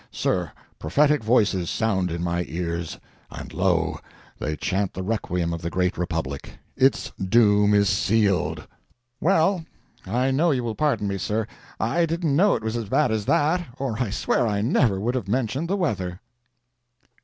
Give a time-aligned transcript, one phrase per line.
[0.09, 2.97] Sir, prophetic voices sound in my ears,
[3.29, 3.99] and lo,
[4.39, 6.57] they chant the requiem of the great Republic!
[6.75, 8.67] Its doom is sealed!"
[9.19, 9.63] "Well,
[10.07, 11.45] I know you will pardon me, sir.
[11.79, 15.13] I didn't know it was as bad as that, or I swear I never would
[15.13, 16.19] have mentioned the weather."